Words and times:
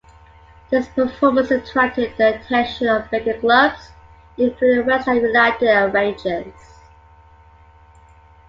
This 0.71 0.87
performance 0.87 1.51
attracted 1.51 2.17
the 2.17 2.39
attention 2.41 2.87
of 2.87 3.11
bigger 3.11 3.39
clubs, 3.39 3.91
including 4.35 4.87
West 4.87 5.05
Ham 5.05 5.17
United 5.17 5.67
and 5.67 5.93
Rangers. 5.93 6.73